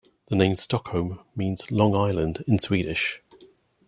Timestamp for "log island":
1.69-2.43